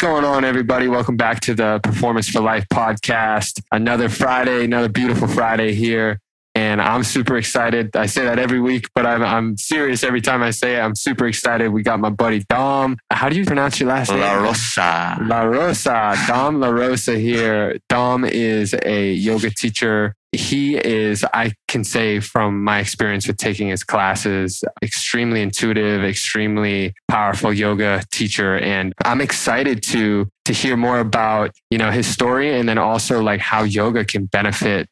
[0.00, 0.88] Going on, everybody?
[0.88, 3.60] Welcome back to the Performance for Life podcast.
[3.70, 6.22] Another Friday, another beautiful Friday here.
[6.60, 7.96] And I'm super excited.
[7.96, 10.80] I say that every week, but I'm, I'm serious every time I say it.
[10.80, 11.70] I'm super excited.
[11.70, 12.98] We got my buddy Dom.
[13.10, 14.20] How do you pronounce your last name?
[14.20, 15.18] La Rosa.
[15.22, 16.14] La Rosa.
[16.26, 17.78] Dom La Rosa here.
[17.88, 20.14] Dom is a yoga teacher.
[20.32, 26.92] He is, I can say from my experience with taking his classes, extremely intuitive, extremely
[27.08, 28.58] powerful yoga teacher.
[28.58, 33.22] And I'm excited to, to hear more about, you know, his story and then also
[33.22, 34.90] like how yoga can benefit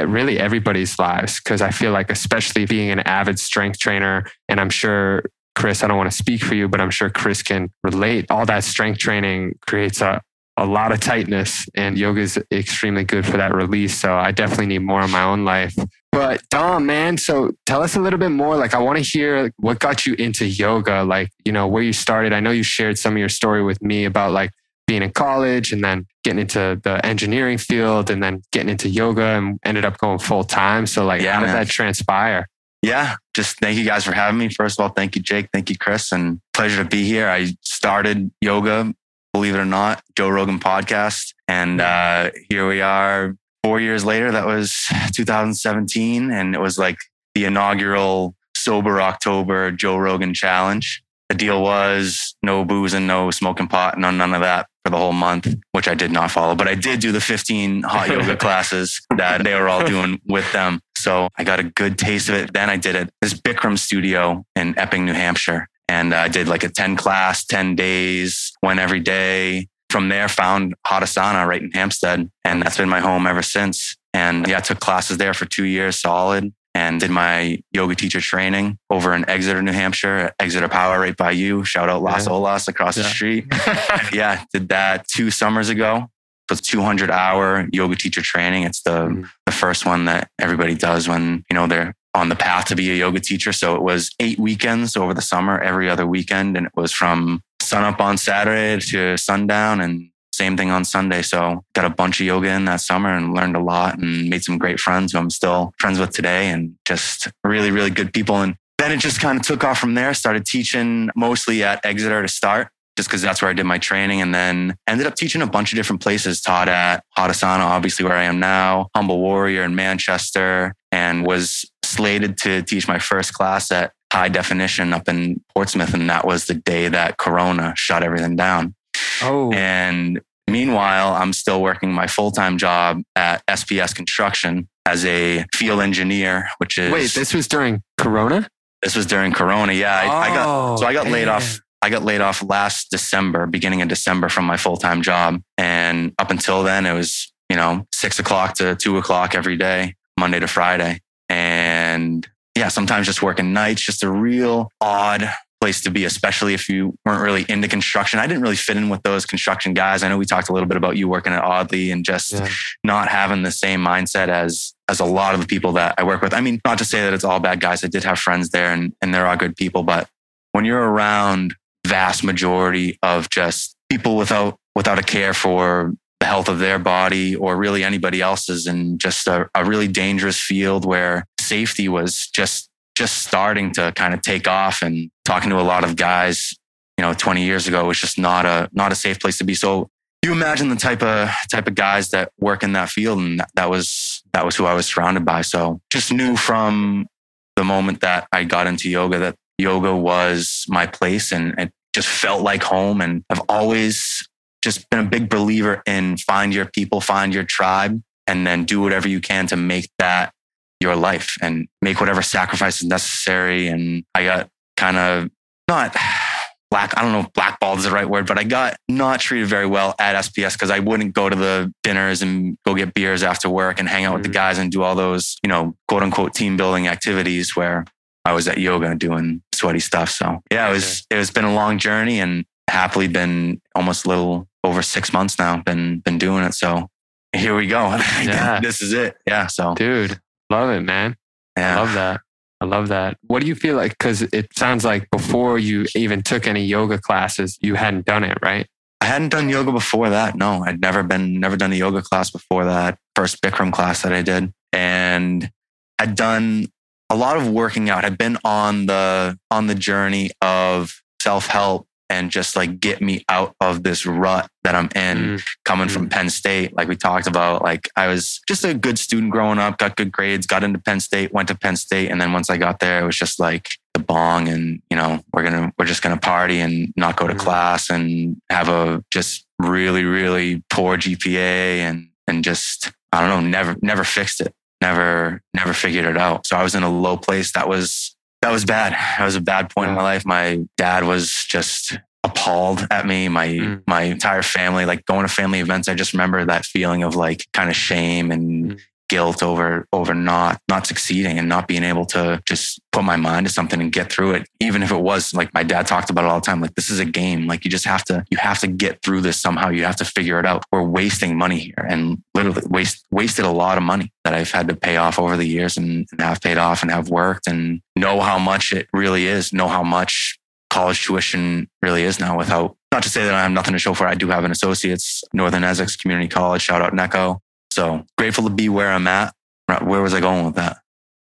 [0.00, 4.70] really everybody's lives because I feel like, especially being an avid strength trainer, and I'm
[4.70, 5.24] sure
[5.54, 8.26] Chris, I don't want to speak for you, but I'm sure Chris can relate.
[8.30, 10.20] All that strength training creates a,
[10.58, 13.98] a lot of tightness, and yoga is extremely good for that release.
[13.98, 15.74] So I definitely need more in my own life.
[16.12, 18.56] But Dom, man, so tell us a little bit more.
[18.56, 21.92] Like, I want to hear what got you into yoga, like, you know, where you
[21.92, 22.32] started.
[22.32, 24.50] I know you shared some of your story with me about like
[24.86, 29.22] being in college and then getting into the engineering field and then getting into yoga
[29.22, 30.86] and ended up going full time.
[30.86, 31.56] So like, yeah, how did man.
[31.56, 32.48] that transpire?
[32.82, 34.48] Yeah, just thank you guys for having me.
[34.48, 35.48] First of all, thank you, Jake.
[35.52, 37.28] Thank you, Chris, and pleasure to be here.
[37.28, 38.94] I started yoga,
[39.32, 43.36] believe it or not, Joe Rogan podcast, and uh, here we are.
[43.64, 46.98] Four years later, that was 2017, and it was like
[47.34, 51.02] the inaugural sober October Joe Rogan challenge.
[51.28, 54.96] The deal was no booze and no smoking pot, no none of that for the
[54.96, 56.54] whole month, which I did not follow.
[56.54, 60.50] But I did do the 15 hot yoga classes that they were all doing with
[60.52, 60.80] them.
[60.96, 62.52] So I got a good taste of it.
[62.52, 65.68] Then I did it this Bikram studio in Epping, New Hampshire.
[65.88, 69.68] And uh, I did like a 10 class, 10 days, went every day.
[69.88, 72.28] From there, found Hadasana right in Hampstead.
[72.44, 73.96] And that's been my home ever since.
[74.12, 78.20] And yeah, I took classes there for two years solid and did my yoga teacher
[78.20, 81.64] training over in Exeter, New Hampshire, Exeter Power right by you.
[81.64, 82.32] Shout out Las yeah.
[82.32, 83.02] Olas across yeah.
[83.02, 83.46] the street.
[84.12, 86.10] yeah, did that two summers ago.
[86.48, 88.64] It was 200 hour yoga teacher training.
[88.64, 89.22] It's the, mm-hmm.
[89.46, 92.90] the first one that everybody does when, you know, they're on the path to be
[92.90, 93.54] a yoga teacher.
[93.54, 96.58] So it was eight weekends over the summer, every other weekend.
[96.58, 101.22] And it was from sun up on Saturday to sundown and same thing on Sunday.
[101.22, 104.44] So got a bunch of yoga in that summer and learned a lot and made
[104.44, 108.36] some great friends who I'm still friends with today and just really, really good people.
[108.36, 110.12] And then it just kind of took off from there.
[110.14, 114.20] Started teaching mostly at Exeter to start just because that's where I did my training.
[114.20, 118.16] And then ended up teaching a bunch of different places, taught at Hadasana, obviously where
[118.16, 123.70] I am now, Humble Warrior in Manchester, and was slated to teach my first class
[123.70, 125.94] at High Definition up in Portsmouth.
[125.94, 128.74] And that was the day that Corona shut everything down.
[129.22, 129.52] Oh.
[129.52, 135.80] And meanwhile, I'm still working my full time job at SPS Construction as a field
[135.80, 136.92] engineer, which is.
[136.92, 138.48] Wait, this was during Corona?
[138.82, 139.72] This was during Corona.
[139.72, 140.02] Yeah.
[140.04, 141.60] Oh, I, I got, oh, so I got laid off.
[141.82, 145.40] I got laid off last December, beginning of December from my full time job.
[145.58, 149.94] And up until then, it was, you know, six o'clock to two o'clock every day,
[150.18, 151.00] Monday to Friday.
[151.28, 152.26] And
[152.56, 155.28] yeah, sometimes just working nights, just a real odd
[155.66, 158.20] place to be, especially if you weren't really into construction.
[158.20, 160.04] I didn't really fit in with those construction guys.
[160.04, 162.48] I know we talked a little bit about you working at Audley and just yeah.
[162.84, 166.22] not having the same mindset as as a lot of the people that I work
[166.22, 166.32] with.
[166.32, 167.82] I mean, not to say that it's all bad guys.
[167.82, 170.08] I did have friends there and, and they're all good people, but
[170.52, 176.48] when you're around vast majority of just people without without a care for the health
[176.48, 181.24] of their body or really anybody else's and just a, a really dangerous field where
[181.40, 185.84] safety was just just starting to kind of take off and talking to a lot
[185.84, 186.54] of guys,
[186.96, 189.54] you know, 20 years ago was just not a not a safe place to be.
[189.54, 189.88] So
[190.22, 193.50] you imagine the type of type of guys that work in that field and that,
[193.54, 195.42] that was that was who I was surrounded by.
[195.42, 197.06] So just knew from
[197.54, 202.08] the moment that I got into yoga that yoga was my place and it just
[202.08, 203.00] felt like home.
[203.00, 204.26] And I've always
[204.62, 208.80] just been a big believer in find your people, find your tribe, and then do
[208.80, 210.32] whatever you can to make that
[210.80, 213.68] your life and make whatever sacrifices necessary.
[213.68, 215.30] And I got kind of
[215.68, 215.94] not
[216.70, 219.48] black, I don't know if blackballed is the right word, but I got not treated
[219.48, 223.22] very well at SPS because I wouldn't go to the dinners and go get beers
[223.22, 224.14] after work and hang out mm-hmm.
[224.14, 224.34] with the mm-hmm.
[224.34, 227.84] guys and do all those, you know, quote unquote team building activities where
[228.24, 230.10] I was at yoga doing sweaty stuff.
[230.10, 234.08] So yeah, it was, it has been a long journey and happily been almost a
[234.08, 236.52] little over six months now, been, been doing it.
[236.54, 236.88] So
[237.32, 237.86] here we go.
[238.22, 238.60] Yeah.
[238.60, 239.16] this is it.
[239.26, 239.46] Yeah.
[239.46, 240.20] So dude,
[240.50, 241.16] Love it, man.
[241.56, 241.76] Yeah.
[241.76, 242.20] I love that.
[242.60, 243.18] I love that.
[243.26, 243.92] What do you feel like?
[243.92, 248.38] Because it sounds like before you even took any yoga classes, you hadn't done it,
[248.40, 248.66] right?
[249.00, 250.36] I hadn't done yoga before that.
[250.36, 254.12] No, I'd never been, never done a yoga class before that first Bikram class that
[254.12, 254.52] I did.
[254.72, 255.50] And
[255.98, 256.68] I'd done
[257.10, 258.04] a lot of working out.
[258.04, 263.24] I'd been on the, on the journey of self help and just like get me
[263.28, 265.44] out of this rut that I'm in Mm.
[265.64, 266.76] coming from Penn State.
[266.76, 270.12] Like we talked about, like I was just a good student growing up, got good
[270.12, 272.10] grades, got into Penn State, went to Penn State.
[272.10, 275.20] And then once I got there, it was just like the bong and, you know,
[275.32, 277.38] we're going to, we're just going to party and not go to Mm.
[277.38, 283.48] class and have a just really, really poor GPA and, and just, I don't know,
[283.48, 284.54] never, never fixed it.
[284.82, 286.46] Never, never figured it out.
[286.46, 288.15] So I was in a low place that was,
[288.46, 288.92] that was bad.
[288.92, 290.24] That was a bad point in my life.
[290.24, 293.28] My dad was just appalled at me.
[293.28, 293.82] My Mm.
[293.88, 297.44] my entire family, like going to family events, I just remember that feeling of like
[297.52, 298.80] kind of shame and Mm.
[299.08, 303.46] Guilt over over not not succeeding and not being able to just put my mind
[303.46, 304.48] to something and get through it.
[304.60, 306.90] Even if it was like my dad talked about it all the time, like this
[306.90, 307.46] is a game.
[307.46, 309.68] Like you just have to you have to get through this somehow.
[309.68, 310.64] You have to figure it out.
[310.72, 314.68] We're wasting money here and literally waste wasted a lot of money that I've had
[314.68, 317.80] to pay off over the years and, and have paid off and have worked and
[317.94, 320.38] know how much it really is, know how much
[320.70, 323.94] college tuition really is now without not to say that I have nothing to show
[323.94, 324.06] for.
[324.06, 326.62] I do have an associate's Northern Essex Community College.
[326.62, 327.40] Shout out NECO.
[327.76, 329.34] So grateful to be where I'm at.
[329.82, 330.78] Where was I going with that?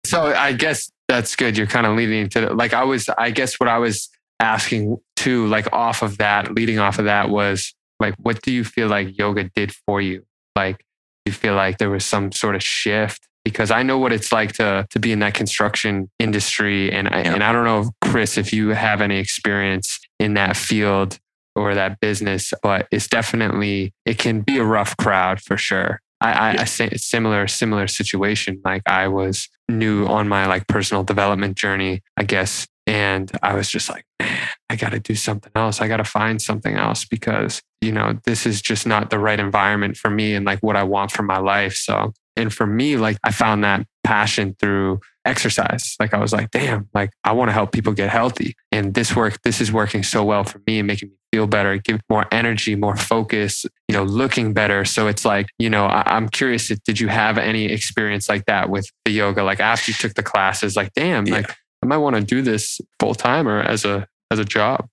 [0.05, 1.57] So I guess that's good.
[1.57, 3.09] You're kind of leading into the, like I was.
[3.09, 7.31] I guess what I was asking too, like off of that, leading off of that
[7.31, 10.25] was like, what do you feel like yoga did for you?
[10.55, 10.79] Like,
[11.25, 13.27] do you feel like there was some sort of shift?
[13.45, 17.23] Because I know what it's like to to be in that construction industry, and I,
[17.23, 17.35] Yeah.
[17.35, 21.19] and I don't know, Chris, if you have any experience in that field
[21.57, 26.01] or that business, but it's definitely it can be a rough crowd for sure.
[26.23, 28.61] I, I, I say similar similar situation.
[28.65, 33.69] Like I was new on my like personal development journey, I guess, and I was
[33.69, 35.81] just like, man, I got to do something else.
[35.81, 39.41] I got to find something else because you know this is just not the right
[39.41, 41.75] environment for me and like what I want for my life.
[41.75, 45.97] So, and for me, like I found that passion through exercise.
[46.01, 49.15] Like I was like, damn, like I want to help people get healthy, and this
[49.17, 52.27] work, this is working so well for me and making me feel better, give more
[52.31, 54.85] energy, more focus, you know, looking better.
[54.85, 58.45] So it's like, you know, I, I'm curious, if- did you have any experience like
[58.47, 59.43] that with the yoga?
[59.43, 61.37] Like after you took the classes, like, damn, Yeah.
[61.37, 64.87] like I might want to do this full time or as a as a job.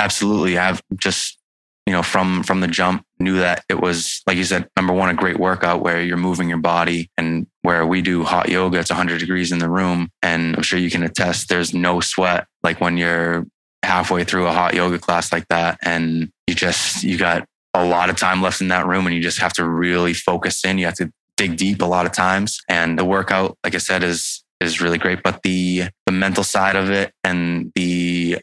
[0.00, 0.58] Absolutely.
[0.58, 1.38] I've just,
[1.86, 5.08] you know, from from the jump knew that it was like you said, number one,
[5.08, 8.88] a great workout where you're moving your body and where we do hot yoga, it's
[8.88, 10.08] 100 degrees in the room.
[10.22, 13.44] And I'm sure you can attest there's no sweat like when you're
[13.82, 15.78] halfway through a hot yoga class like that.
[15.82, 17.44] And you just, you got
[17.74, 20.64] a lot of time left in that room and you just have to really focus
[20.64, 20.78] in.
[20.78, 22.58] You have to dig deep a lot of times.
[22.70, 25.22] And the workout, like I said, is is really great.
[25.22, 28.38] But the the mental side of it and the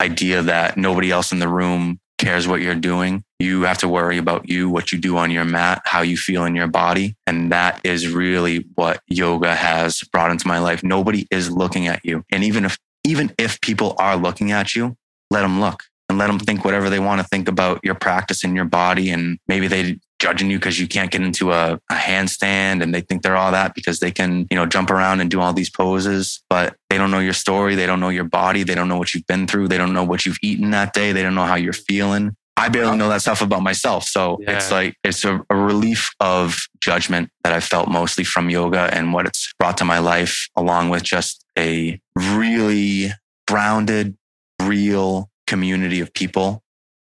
[0.00, 3.24] idea that nobody else in the room cares what you're doing.
[3.38, 6.44] You have to worry about you, what you do on your mat, how you feel
[6.44, 7.16] in your body.
[7.26, 10.84] And that is really what yoga has brought into my life.
[10.84, 12.22] Nobody is looking at you.
[12.30, 14.96] And even if even if people are looking at you,
[15.30, 18.44] let them look and let them think whatever they want to think about your practice
[18.44, 19.08] and your body.
[19.08, 23.00] And maybe they judging you because you can't get into a, a handstand and they
[23.00, 25.70] think they're all that because they can, you know, jump around and do all these
[25.70, 27.74] poses, but they don't know your story.
[27.74, 28.62] They don't know your body.
[28.62, 29.68] They don't know what you've been through.
[29.68, 31.12] They don't know what you've eaten that day.
[31.12, 32.36] They don't know how you're feeling.
[32.56, 34.04] I barely know that stuff about myself.
[34.04, 34.56] So Yeah.
[34.56, 39.14] it's like, it's a, a relief of judgment that I felt mostly from yoga and
[39.14, 43.12] what it's brought to my life, along with just a really
[43.48, 44.16] grounded,
[44.60, 46.62] real community of people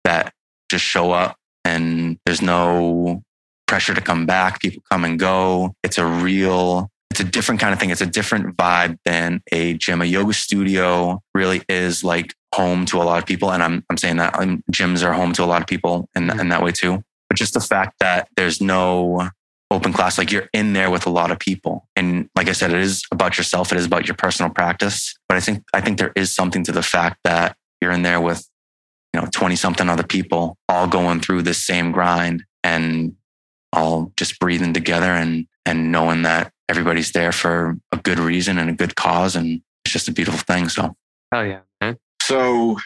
[0.06, 0.34] that
[0.72, 3.24] just show up and there's no
[3.68, 4.62] pressure to come back.
[4.62, 5.74] People come and go.
[5.84, 7.90] It's a real, it's a different kind of thing.
[7.90, 10.02] It's a different vibe than a gym.
[10.02, 13.52] A yoga studio really is like home to a lot of people.
[13.52, 16.30] And I'm, I'm saying that um, gyms are home to a lot of people in,
[16.40, 17.04] in that way too.
[17.30, 19.30] But just the fact that there's no
[19.72, 21.88] open class, like you're in there with a lot of people.
[21.96, 23.72] And like I said, it is about yourself.
[23.72, 25.16] It is about your personal practice.
[25.28, 28.22] But I think, I think there is something to the fact that you're in there
[28.22, 28.48] with
[29.14, 33.16] you know 20 something other people all going through this same grind and
[33.72, 38.70] all just breathing together and and knowing that everybody's there for a good reason and
[38.70, 40.96] a good cause and it's just a beautiful thing so
[41.34, 41.98] Hell yeah, man.
[42.22, 42.78] So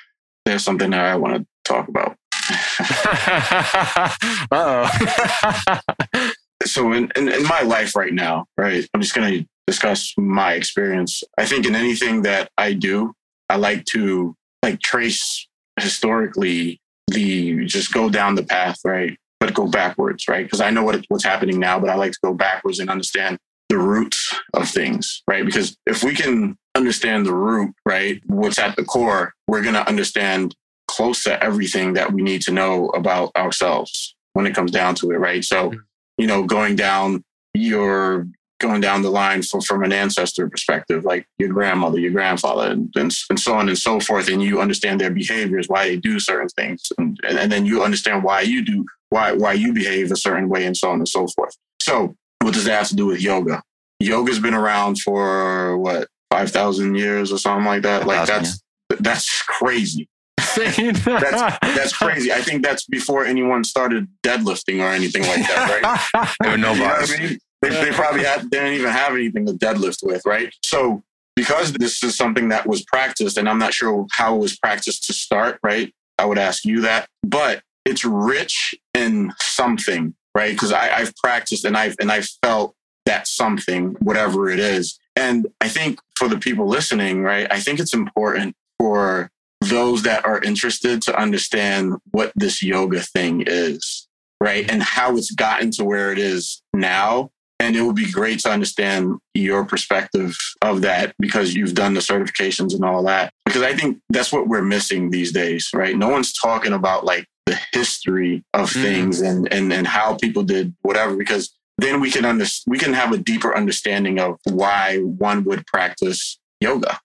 [0.46, 2.16] there's something that I want to talk about.
[4.52, 6.32] oh.
[6.64, 10.54] so in, in, in my life right now, right, I'm just going to discuss my
[10.54, 11.24] experience.
[11.38, 13.14] I think in anything that I do,
[13.50, 15.47] I like to like trace
[15.80, 19.18] historically the just go down the path, right?
[19.40, 20.46] But go backwards, right?
[20.46, 23.38] Because I know what what's happening now, but I like to go backwards and understand
[23.70, 25.46] the roots of things, right?
[25.46, 29.88] Because if we can understand the root, right, what's at the core, we're going to
[29.88, 30.56] understand
[30.88, 35.12] close to everything that we need to know about ourselves when it comes down to
[35.12, 35.44] it, right?
[35.44, 35.80] So, mm-hmm.
[36.18, 38.28] you know, going down your
[38.60, 42.92] going down the line from, from an ancestor perspective, like your grandmother, your grandfather, and,
[42.96, 46.20] and, and so on and so forth, and you understand their behaviors, why they do
[46.20, 50.12] certain things, and, and, and then you understand why you do, why why you behave
[50.12, 51.56] a certain way, and so on and so forth.
[51.82, 53.62] So, what does that have to do with yoga?
[54.00, 58.06] Yoga's been around for what five thousand years or something like that.
[58.06, 58.62] Like that's
[59.00, 60.10] that's crazy.
[60.58, 62.32] that's that's crazy.
[62.32, 66.36] I think that's before anyone started deadlifting or anything like that, right?
[66.42, 67.14] there were no bars.
[67.14, 67.40] I mean?
[67.62, 70.54] They, they probably had, didn't even have anything to deadlift with, right?
[70.64, 71.04] So
[71.36, 75.06] because this is something that was practiced, and I'm not sure how it was practiced
[75.06, 75.94] to start, right?
[76.18, 80.52] I would ask you that, but it's rich in something, right?
[80.52, 85.00] Because I've practiced and I've and I've felt that something, whatever it is.
[85.16, 90.26] And I think for the people listening, right, I think it's important for those that
[90.26, 94.08] are interested to understand what this yoga thing is,
[94.42, 94.70] right?
[94.70, 97.32] And how it's gotten to where it is now.
[97.60, 102.02] And it would be great to understand your perspective of that because you've done the
[102.02, 103.34] certifications and all that.
[103.46, 105.98] Because I think that's what we're missing these days, right?
[105.98, 108.82] No one's talking about like the history of mm.
[108.82, 112.94] things and, and, and how people did whatever, because then we can under, we can
[112.94, 117.00] have a deeper understanding of why one would practice yoga,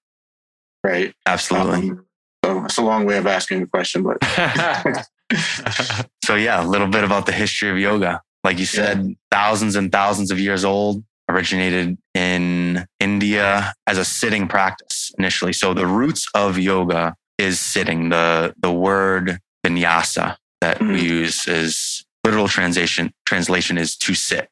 [0.84, 1.14] right?
[1.26, 1.90] Absolutely.
[1.90, 2.06] Um,
[2.44, 4.18] so it's a long way of asking a question, but.
[6.24, 8.20] so yeah, a little bit about the history of yoga.
[8.44, 9.14] Like you said, yeah.
[9.30, 15.52] thousands and thousands of years old, originated in India as a sitting practice initially.
[15.52, 18.08] So the roots of yoga is sitting.
[18.08, 20.92] The the word vinyasa that mm-hmm.
[20.92, 24.48] we use is literal translation translation is to sit.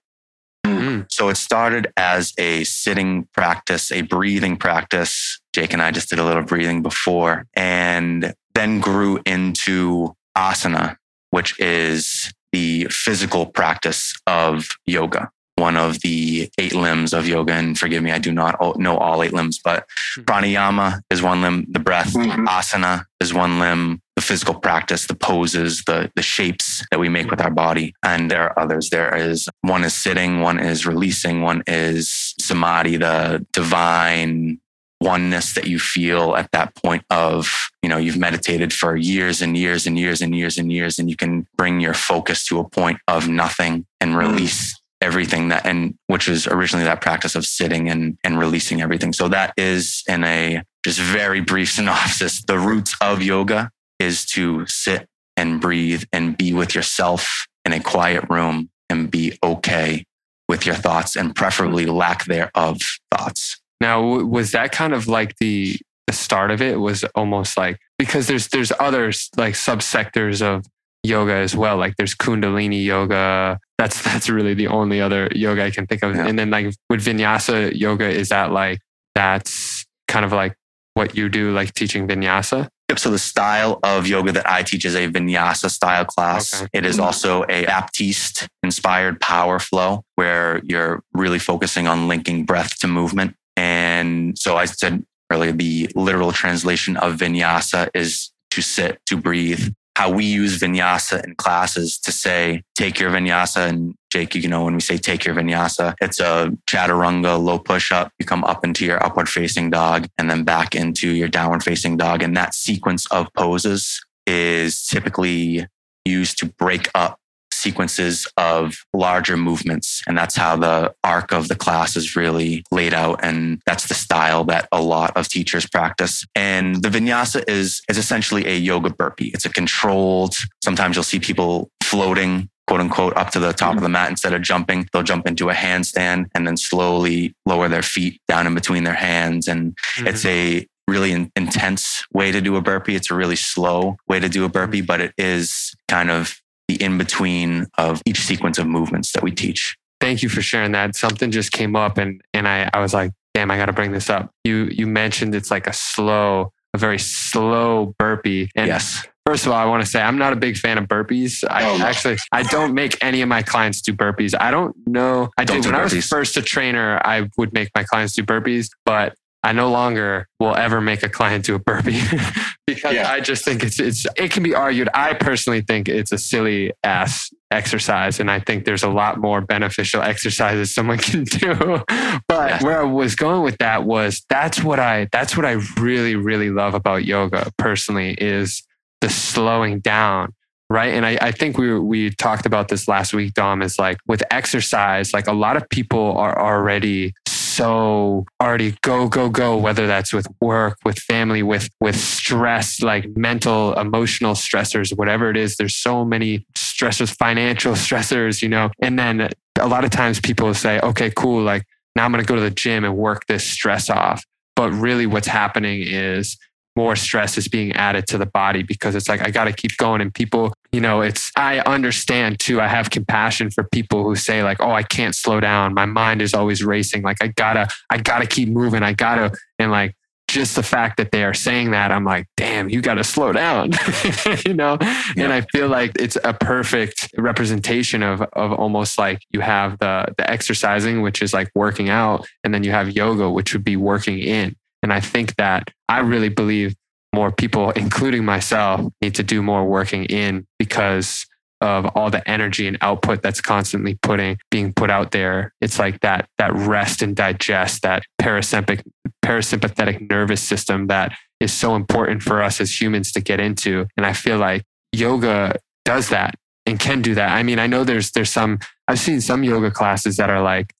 [0.67, 1.03] Mm-hmm.
[1.09, 5.41] So it started as a sitting practice, a breathing practice.
[5.53, 10.97] Jake and I just did a little breathing before, and then grew into asana,
[11.31, 15.31] which is the physical practice of yoga.
[15.57, 19.23] One of the eight limbs of yoga, and forgive me, I do not know all
[19.23, 19.87] eight limbs, but
[20.19, 20.23] mm-hmm.
[20.23, 22.47] pranayama is one limb, the breath, mm-hmm.
[22.47, 27.31] asana is one limb, the physical practice, the poses, the, the shapes that we make
[27.31, 27.95] with our body.
[28.03, 28.89] And there are others.
[28.89, 34.61] There is one is sitting, one is releasing, one is samadhi, the divine
[35.01, 37.53] oneness that you feel at that point of,
[37.83, 41.09] you know, you've meditated for years and years and years and years and years, and
[41.09, 44.19] you can bring your focus to a point of nothing and mm.
[44.19, 49.15] release everything that and which was originally that practice of sitting and and releasing everything
[49.15, 54.67] so that is in a just very brief synopsis the roots of yoga is to
[54.67, 60.05] sit and breathe and be with yourself in a quiet room and be okay
[60.49, 62.81] with your thoughts and preferably lack thereof
[63.15, 63.60] thoughts.
[63.81, 66.79] Now, was that kind of like the the start of it?
[66.79, 69.07] Was almost like because there's there's other
[69.37, 70.65] like subsectors of
[71.03, 71.77] yoga as well.
[71.77, 73.59] Like there's Kundalini yoga.
[73.79, 76.15] That's that's really the only other yoga I can think of.
[76.15, 76.27] Yeah.
[76.27, 78.81] And then like with Vinyasa yoga, is that like
[79.15, 80.55] that's kind of like
[80.95, 82.69] what you do, like teaching Vinyasa?
[82.91, 82.99] Yep.
[82.99, 86.61] So the style of yoga that I teach is a vinyasa style class.
[86.63, 86.71] Okay.
[86.73, 92.81] It is also a Baptiste inspired power flow where you're really focusing on linking breath
[92.81, 93.37] to movement.
[93.61, 99.75] And so I said earlier, the literal translation of vinyasa is to sit, to breathe,
[99.97, 103.69] how we use vinyasa in classes to say, take your vinyasa.
[103.69, 107.93] And Jake, you know, when we say take your vinyasa, it's a chaturanga low push
[107.93, 108.11] up.
[108.19, 111.99] You come up into your upward facing dog and then back into your downward facing
[111.99, 112.23] dog.
[112.23, 115.67] And that sequence of poses is typically
[116.07, 117.20] used to break up
[117.61, 120.03] sequences of larger movements.
[120.07, 123.21] And that's how the arc of the class is really laid out.
[123.23, 126.25] And that's the style that a lot of teachers practice.
[126.35, 129.31] And the vinyasa is, is essentially a yoga burpee.
[129.35, 133.83] It's a controlled, sometimes you'll see people floating quote unquote up to the top of
[133.83, 137.83] the mat instead of jumping they'll jump into a handstand and then slowly lower their
[137.83, 140.07] feet down in between their hands and mm-hmm.
[140.07, 144.21] it's a really in, intense way to do a burpee it's a really slow way
[144.21, 146.40] to do a burpee but it is kind of
[146.71, 149.77] the in between of each sequence of movements that we teach.
[150.01, 150.97] Thank you for sharing that.
[150.97, 154.09] Something just came up and and I, I was like, damn, I gotta bring this
[154.09, 154.31] up.
[154.45, 158.51] You you mentioned it's like a slow, a very slow burpee.
[158.55, 159.07] And yes.
[159.27, 161.45] First of all, I want to say I'm not a big fan of burpees.
[161.49, 164.35] I oh, actually I don't make any of my clients do burpees.
[164.39, 165.29] I don't know.
[165.37, 168.23] I don't did when I was first a trainer, I would make my clients do
[168.23, 172.01] burpees, but I no longer will ever make a client do a burpee
[172.67, 173.11] because yeah.
[173.11, 174.89] I just think it's it's it can be argued.
[174.93, 179.41] I personally think it's a silly ass exercise, and I think there's a lot more
[179.41, 181.83] beneficial exercises someone can do.
[182.29, 182.63] but yeah.
[182.63, 186.51] where I was going with that was that's what I that's what I really really
[186.51, 188.63] love about yoga personally is
[189.01, 190.35] the slowing down
[190.71, 190.95] right?
[190.95, 193.61] And I, I think we we talked about this last week, Dom.
[193.61, 197.13] Is like with exercise, like a lot of people are already
[197.61, 203.07] so already go go go whether that's with work with family with with stress like
[203.19, 205.57] mental emotional stressors whatever it is.
[205.57, 208.71] There's so many stressors financial stressors you know?
[208.81, 212.29] And then a lot of times people say okay cool like now i'm going to
[212.29, 214.25] go to the gym and work this stress off.
[214.57, 216.39] But really what's happening is
[216.81, 219.77] more stress is being added to the body because it's like I got to keep
[219.77, 220.01] going.
[220.01, 224.43] And people you know it's I understand too I have compassion for people who say
[224.43, 225.75] like oh I can't slow down.
[225.75, 227.03] My mind is always racing.
[227.03, 228.83] Like I got to I got to keep moving.
[228.83, 229.95] I got to and like
[230.27, 233.33] just the fact that they are saying that I'm like damn you got to slow
[233.33, 233.73] down
[234.47, 234.79] you know?
[234.81, 235.25] Yeah.
[235.25, 240.15] and I feel like it's a perfect representation of of almost like you have the
[240.17, 243.77] the exercising which is like working out and then you have yoga which would be
[243.77, 246.75] working in and I think that I really believe
[247.15, 251.27] more people, including myself, need to do more working in because
[251.61, 255.53] of all the energy and output that's constantly putting being put out there.
[255.61, 258.83] It's like that that rest and digest, that parasympathetic
[259.25, 263.87] parasympathetic nervous system that is so important for us as humans to get into.
[263.97, 266.35] And I feel like yoga does that
[266.67, 267.33] and can do that.
[267.33, 268.59] I mean, I know there's there's some
[268.89, 270.73] I've seen some yoga classes that are like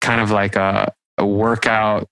[0.00, 2.08] kind of like a, a workout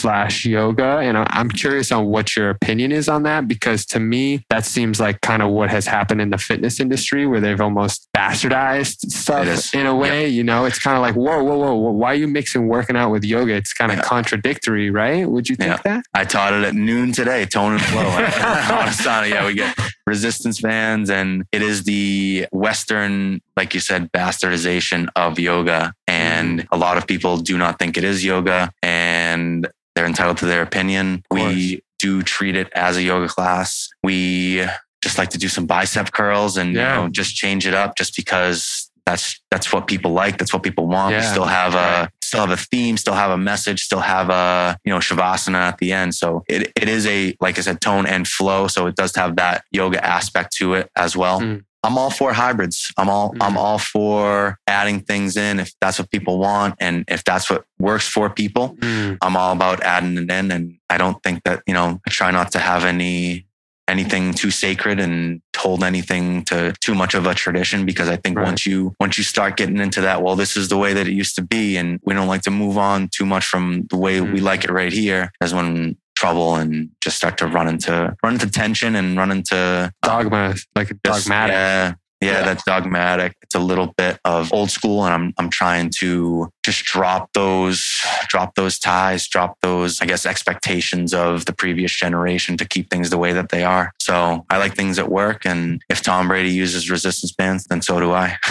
[0.00, 0.98] slash yoga.
[0.98, 5.00] And I'm curious on what your opinion is on that, because to me, that seems
[5.00, 9.74] like kind of what has happened in the fitness industry where they've almost bastardized stuff
[9.74, 10.28] in a way.
[10.28, 13.10] You know, it's kind of like, whoa, whoa, whoa, why are you mixing working out
[13.10, 13.54] with yoga?
[13.54, 15.28] It's kind of contradictory, right?
[15.28, 16.04] Would you think that?
[16.14, 17.98] I taught it at noon today, tone and flow.
[19.08, 19.76] on yeah, we get
[20.06, 25.92] resistance bands and it is the Western, like you said, bastardization of yoga.
[26.06, 26.74] And mm-hmm.
[26.74, 28.72] a lot of people do not think it is yoga.
[28.82, 31.24] And they're entitled to their opinion.
[31.28, 33.88] We do treat it as a yoga class.
[34.04, 34.64] We
[35.02, 36.98] just like to do some bicep curls and yeah.
[36.98, 40.38] you know, just change it up just because that's that's what people like.
[40.38, 41.14] That's what people want.
[41.14, 41.22] Yeah.
[41.22, 44.78] We still have a still have a theme, still have a message, still have a
[44.84, 46.14] you know shavasana at the end.
[46.14, 48.68] So it, it is a like I said, tone and flow.
[48.68, 51.40] So it does have that yoga aspect to it as well.
[51.40, 51.64] Mm.
[51.82, 52.92] I'm all for hybrids.
[52.96, 53.42] I'm all mm-hmm.
[53.42, 57.64] I'm all for adding things in if that's what people want and if that's what
[57.78, 58.76] works for people.
[58.76, 59.18] Mm.
[59.22, 62.30] I'm all about adding it in and I don't think that, you know, I try
[62.30, 63.46] not to have any
[63.88, 68.36] anything too sacred and hold anything to too much of a tradition because I think
[68.36, 68.44] right.
[68.44, 71.12] once you once you start getting into that, well, this is the way that it
[71.14, 74.18] used to be and we don't like to move on too much from the way
[74.18, 74.32] mm.
[74.32, 78.34] we like it right here as when trouble and just start to run into run
[78.34, 81.54] into tension and run into dogma, like dogmatic.
[81.54, 83.36] Yeah, yeah, yeah, that's dogmatic.
[83.42, 87.86] It's a little bit of old school, and I'm I'm trying to just drop those
[88.26, 93.10] drop those ties, drop those I guess expectations of the previous generation to keep things
[93.10, 93.92] the way that they are.
[94.00, 98.00] So I like things that work, and if Tom Brady uses resistance bands, then so
[98.00, 98.36] do I.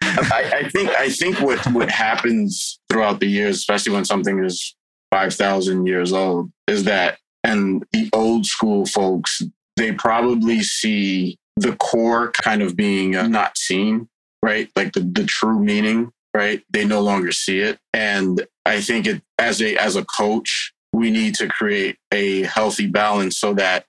[0.00, 4.76] I, I think I think what what happens throughout the years, especially when something is
[5.10, 9.42] 5,000 years old is that, and the old school folks,
[9.76, 14.08] they probably see the core kind of being uh, not seen,
[14.42, 14.70] right?
[14.76, 16.62] Like the, the true meaning, right?
[16.70, 17.78] They no longer see it.
[17.92, 22.86] And I think it, as a, as a coach, we need to create a healthy
[22.86, 23.86] balance so that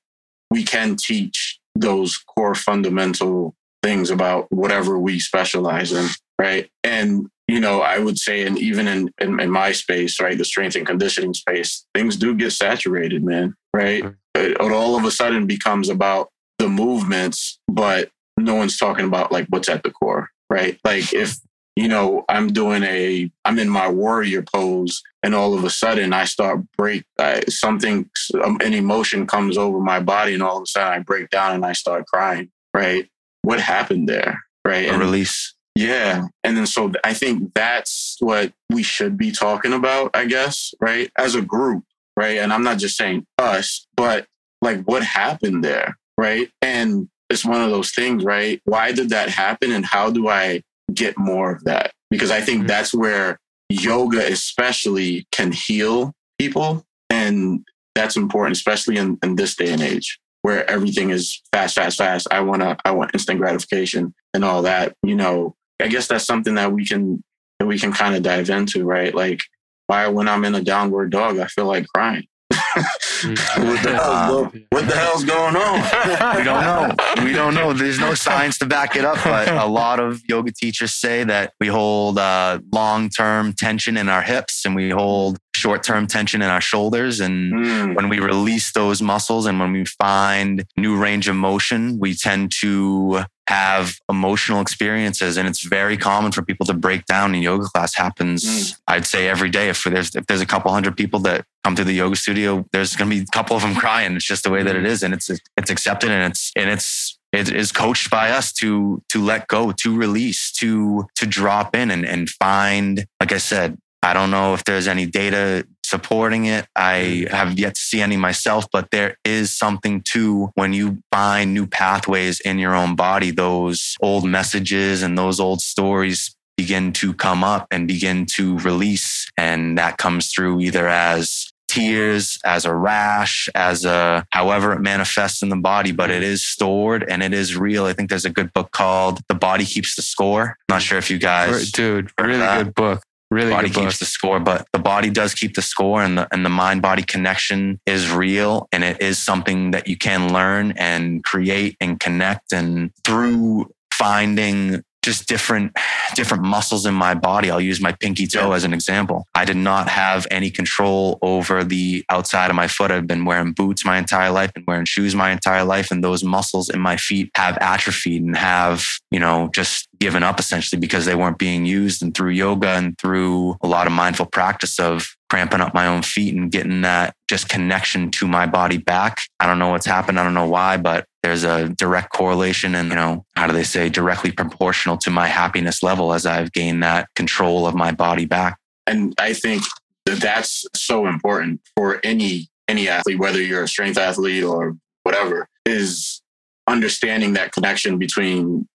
[0.52, 6.70] we can teach those core fundamental things about whatever we specialize in, right?
[6.84, 10.46] And you know, I would say, and even in, in, in my space, right, the
[10.46, 14.06] strength and conditioning space, things do get saturated, man, right?
[14.36, 19.32] It, it all of a sudden becomes about the movements, but no one's talking about
[19.32, 20.80] like what's at the core, right?
[20.84, 21.38] Like if
[21.76, 26.14] you know I'm doing a, I'm in my warrior pose, and all of a sudden
[26.14, 28.08] I start break I, something,
[28.44, 31.56] um, an emotion comes over my body, and all of a sudden I break down
[31.56, 33.10] and I start crying, right?
[33.42, 34.86] What happened there, right?
[34.86, 36.28] A and, release yeah.
[36.44, 41.10] And then so I think that's what we should be talking about, I guess, right?
[41.18, 41.86] As a group,
[42.18, 42.38] right?
[42.38, 44.26] And I'm not just saying us, but
[44.62, 46.50] like what happened there, right?
[46.62, 48.60] And it's one of those things, right?
[48.66, 49.72] Why did that happen?
[49.72, 50.64] And how do I
[50.94, 51.94] get more of that?
[52.10, 52.68] Because I think mm-hmm.
[52.68, 53.40] that's where
[53.70, 56.84] yoga, especially, can heal people.
[57.10, 57.66] And
[57.96, 62.28] that's important, especially in, in this day and age where everything is fast, fast, fast.
[62.32, 64.94] I want to, I want instant gratification and all that.
[65.04, 67.24] You know, I guess that's something that we can
[67.60, 69.14] that we can kind of dive into, right?
[69.14, 69.42] Like
[69.88, 72.26] why when I'm in a downward dog, I feel like crying.
[72.52, 73.68] Mm.
[73.68, 76.38] what, the hell's what the hell's going on?
[76.38, 77.24] we don't know.
[77.24, 77.74] We don't know.
[77.74, 81.54] There's no science to back it up, but a lot of yoga teachers say that
[81.60, 86.50] we hold uh, long-term tension in our hips and we hold short term tension in
[86.50, 87.20] our shoulders.
[87.20, 87.96] And Mm.
[87.98, 92.52] when we release those muscles and when we find new range of motion, we tend
[92.64, 95.36] to have emotional experiences.
[95.38, 98.76] And it's very common for people to break down in yoga class happens, Mm.
[98.94, 99.70] I'd say every day.
[99.70, 102.96] If there's, if there's a couple hundred people that come to the yoga studio, there's
[102.96, 104.16] going to be a couple of them crying.
[104.16, 105.02] It's just the way that it is.
[105.04, 109.24] And it's, it's accepted and it's, and it's, it is coached by us to to
[109.24, 113.06] let go, to release, to to drop in and and find.
[113.22, 116.68] Like I said, I don't know if there's any data supporting it.
[116.76, 117.36] I hmm.
[117.36, 121.68] have yet to see any myself, but there is something to when you find new
[121.68, 127.44] pathways in your own body, those old messages and those old stories begin to come
[127.44, 129.30] up and begin to release.
[129.38, 135.42] And that comes through either as tears, as a rash, as a however it manifests
[135.42, 136.30] in the body, but it hmm.
[136.30, 137.86] is stored and it is real.
[137.86, 140.58] I think there's a good book called The Body Keeps the Score.
[140.70, 140.86] I'm not hmm.
[140.86, 142.66] sure if you guys Dude, really that?
[142.66, 143.02] good book.
[143.32, 143.84] Really body book.
[143.84, 146.82] keeps the score, but the body does keep the score and the and the mind
[146.82, 152.00] body connection is real and it is something that you can learn and create and
[152.00, 155.76] connect and through finding just different
[156.16, 157.50] different muscles in my body.
[157.52, 158.56] I'll use my pinky toe Yeah.
[158.56, 159.28] as an example.
[159.36, 162.92] I did not have any control over the outside of my foot.
[162.92, 165.92] I've been wearing boots my entire life and wearing shoes my entire life.
[165.92, 170.40] And those muscles in my feet have atrophied and have, you know, just given up
[170.40, 172.02] essentially because they weren't being used.
[172.02, 176.02] And through yoga and through a lot of mindful practice of cramping up my own
[176.02, 179.20] feet and getting that just connection to my body back.
[179.40, 180.20] I don't know what's happened.
[180.20, 183.64] I don't know why, but there's a direct correlation and, you know, how do they
[183.64, 188.26] say directly proportional to my happiness level as I've gained that control of my body
[188.26, 188.58] back.
[188.88, 189.64] and I think
[190.06, 195.48] that that's so important for any any athlete, whether you're a strength athlete or whatever,
[195.66, 196.22] is
[196.68, 198.68] understanding that connection between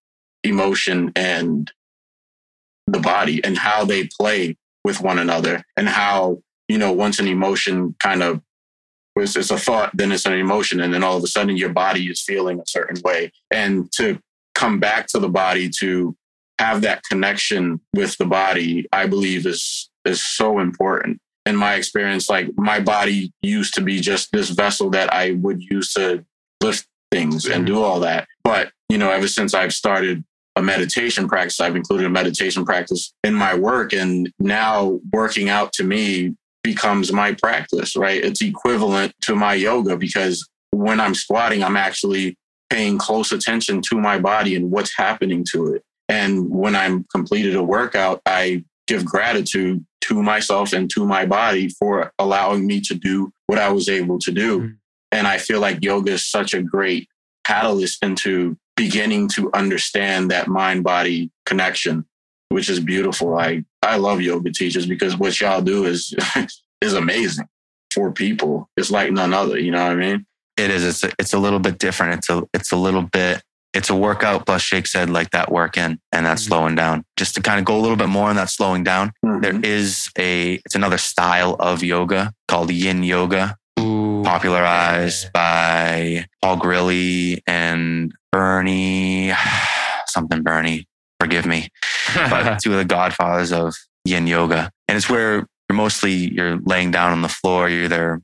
[0.42, 1.70] emotion and
[2.88, 7.26] the body and how they play with one another and how you know once an
[7.26, 8.40] emotion kind of
[9.16, 11.72] was it's a thought then it's an emotion and then all of a sudden your
[11.72, 13.30] body is feeling a certain way.
[13.50, 14.18] And to
[14.54, 16.16] come back to the body to
[16.58, 21.18] have that connection with the body i believe is is so important.
[21.46, 25.62] In my experience like my body used to be just this vessel that i would
[25.62, 26.24] use to
[26.62, 27.74] lift things and mm-hmm.
[27.74, 28.26] do all that.
[28.42, 30.24] But you know ever since i've started
[30.56, 35.72] a meditation practice i've included a meditation practice in my work and now working out
[35.72, 41.62] to me becomes my practice right it's equivalent to my yoga because when i'm squatting
[41.62, 42.36] i'm actually
[42.70, 47.54] paying close attention to my body and what's happening to it and when I'm completed
[47.54, 52.94] a workout, I give gratitude to myself and to my body for allowing me to
[52.94, 54.60] do what I was able to do.
[54.60, 54.76] Mm.
[55.12, 57.08] And I feel like yoga is such a great
[57.44, 62.04] catalyst into beginning to understand that mind body connection,
[62.48, 63.36] which is beautiful.
[63.38, 66.14] I, I love yoga teachers because what y'all do is,
[66.80, 67.48] is amazing
[67.92, 68.68] for people.
[68.76, 69.58] It's like none other.
[69.58, 70.26] You know what I mean?
[70.56, 70.84] It is.
[70.84, 72.14] It's a, it's a little bit different.
[72.14, 73.42] It's a it's a little bit.
[73.72, 76.46] It's a workout plus Jake said like that work in and that Mhm.
[76.46, 77.04] slowing down.
[77.16, 79.12] Just to kind of go a little bit more on that slowing down.
[79.22, 79.64] There Mhm.
[79.64, 83.56] is a it's another style of yoga called Yin Yoga.
[84.24, 89.32] Popularized by Paul Grilley and Bernie
[90.06, 90.86] something Bernie.
[91.20, 91.68] Forgive me,
[92.14, 96.90] but two of the godfathers of Yin Yoga, and it's where you're mostly you're laying
[96.90, 97.68] down on the floor.
[97.68, 98.20] You're either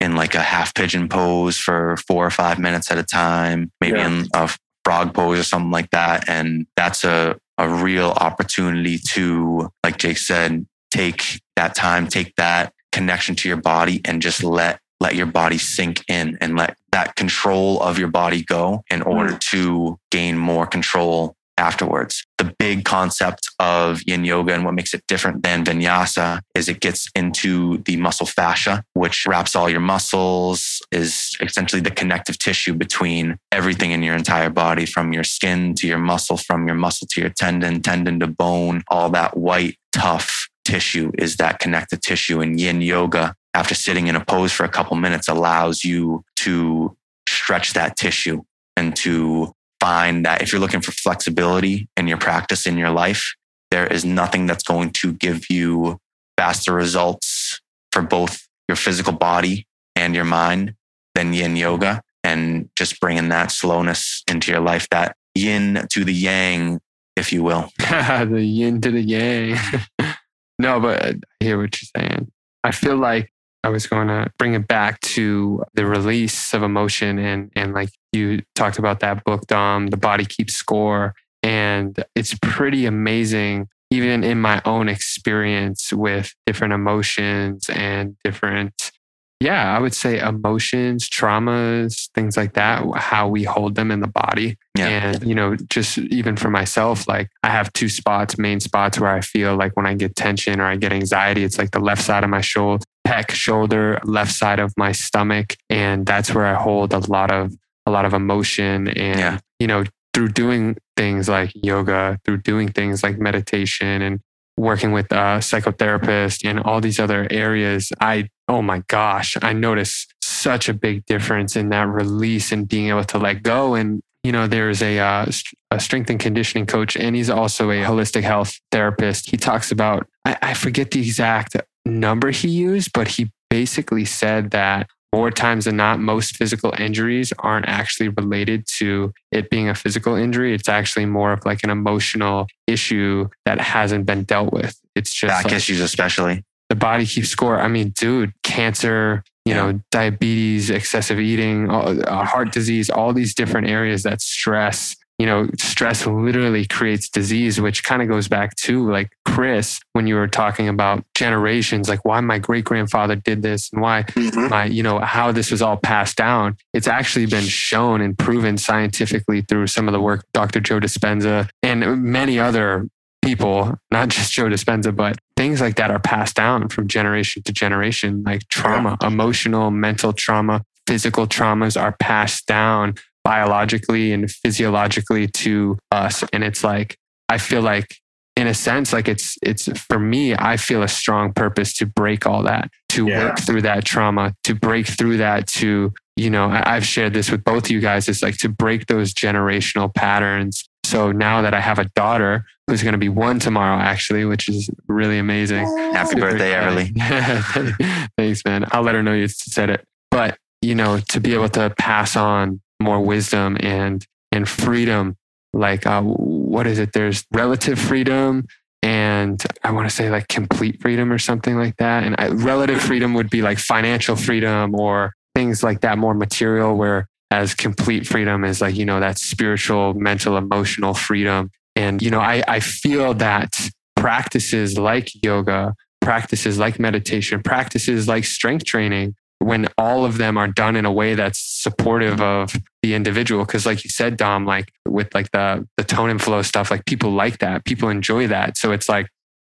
[0.00, 3.98] in like a half pigeon pose for four or five minutes at a time, maybe
[3.98, 4.06] Yeah.
[4.08, 6.28] in a frog pose or something like that.
[6.28, 12.72] And that's a, a real opportunity to, like Jake said, take that time, take that
[12.92, 17.14] connection to your body and just let let your body sink in and let that
[17.14, 19.38] control of your body go in order hmm.
[19.38, 22.24] to gain more control afterwards.
[22.38, 26.80] The big concept of yin yoga and what makes it different than vinyasa is it
[26.80, 32.72] gets into the muscle fascia, which wraps all your muscles, is essentially the connective tissue
[32.72, 37.06] between everything in your entire body, from your skin to your muscle, from your muscle
[37.10, 42.40] to your tendon, tendon to bone, all that white, tough tissue is that connective tissue.
[42.40, 46.96] And yin yoga, after sitting in a pose for a couple minutes, allows you to
[47.28, 48.42] stretch that tissue
[48.76, 53.34] and to find that if you're looking for flexibility in your practice in your life,
[53.70, 55.98] there is nothing that's going to give you
[56.36, 57.60] faster results
[57.92, 60.74] for both your physical body and your mind
[61.14, 66.14] than yin yoga and just bringing that slowness into your life, that yin to the
[66.14, 66.80] yang,
[67.16, 67.68] if you will.
[67.78, 69.58] the yin to the yang.
[70.58, 72.30] no, but I hear what you're saying.
[72.64, 73.30] I feel like
[73.64, 77.90] I was going to bring it back to the release of emotion and and like
[78.12, 83.68] you talked about that book, Dom, The Body Keeps Score, and it's pretty amazing.
[83.90, 88.92] even in my own experience with different emotions and different
[89.40, 94.06] yeah, I would say emotions, traumas, things like that, how we hold them in the
[94.06, 94.56] body.
[94.74, 94.88] Yeah.
[94.88, 99.10] And, you know, just even for myself, like I have two spots, main spots where
[99.10, 102.02] I feel like when I get tension or I get anxiety, it's like the left
[102.02, 105.56] side of my shoulder, pec, shoulder, left side of my stomach.
[105.68, 107.52] And that's where I hold a lot of,
[107.86, 108.88] a lot of emotion.
[108.88, 109.38] And, Yeah.
[109.58, 114.20] you know, through doing things like yoga, through doing things like meditation and
[114.56, 120.14] working with a psychotherapist and all these other areas, I, oh my gosh, I noticed
[120.22, 123.74] such a big difference in that release and being able to let go.
[123.74, 125.26] And, you know, there's a, uh,
[125.70, 129.30] a strength and conditioning coach, and he's also a holistic health therapist.
[129.30, 134.50] He talks about, I, I forget the exact number he used, but he basically said
[134.50, 139.74] that more times than not, most physical injuries aren't actually related to it being a
[139.74, 140.54] physical injury.
[140.54, 144.76] It's actually more of like an emotional issue that hasn't been dealt with.
[144.96, 146.42] It's just Back like issues, especially.
[146.68, 147.60] the body keeps score.
[147.60, 153.68] I mean, dude, cancer, you know, diabetes, excessive eating, uh, heart disease, all these different
[153.68, 158.90] areas that stress, you know, stress literally creates disease, which kind of goes back to
[158.90, 163.70] like Chris, when you were talking about generations, like why my great grandfather did this
[163.72, 164.50] and why Mhm.
[164.50, 166.56] my, you know, how this was all passed down.
[166.72, 170.60] It's actually been shown and proven scientifically through some of the work Dr.
[170.60, 172.88] Joe Dispenza and many other
[173.22, 177.52] people, not just Joe Dispenza, but things like that are passed down from generation to
[177.52, 182.94] generation, like trauma, emotional, mental trauma, physical traumas are passed down
[183.24, 186.22] biologically and physiologically to us.
[186.32, 186.96] And it's like,
[187.28, 187.96] I feel like
[188.36, 192.26] in a sense, like it's, it's for me, I feel a strong purpose to break
[192.26, 193.24] all that, to Yeah.
[193.28, 197.30] work through that trauma, to break through that, to, you know, I- I've shared this
[197.30, 198.08] with both of you guys.
[198.08, 200.68] It's like to break those generational patterns.
[200.84, 204.48] So now that I have a daughter who's going to be one tomorrow, actually, which
[204.48, 205.64] is really amazing.
[205.94, 208.08] Happy Super birthday, exciting.
[208.18, 208.66] Thanks, man.
[208.70, 209.84] I'll let her know you said it.
[210.10, 215.16] But you know, to be able to pass on more wisdom and and freedom,
[215.52, 216.92] like uh, what is it?
[216.92, 218.46] There's relative freedom,
[218.82, 222.04] and I want to say like complete freedom or something like that.
[222.04, 226.76] And I, relative freedom would be like financial freedom or things like that, more material.
[226.76, 231.50] Where as complete freedom is like you know that spiritual, mental, emotional freedom.
[231.76, 238.24] And you know, I I feel that practices like yoga practices like meditation, practices like
[238.24, 242.94] strength training, when all of them are done in a way that's supportive of the
[242.94, 243.46] individual.
[243.46, 246.84] Cause like you said, Dom, like with like the the tone and flow stuff, like
[246.84, 247.64] people like that.
[247.64, 248.58] People enjoy that.
[248.58, 249.08] So it's like, I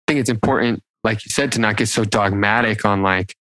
[0.09, 3.37] think it's important, like you said, to not get so dogmatic on like,